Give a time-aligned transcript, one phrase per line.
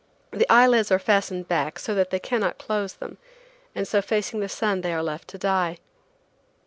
[0.31, 3.19] The eyelids are fastened back so that they cannot close them,
[3.75, 5.77] and so facing the sun they are left to die.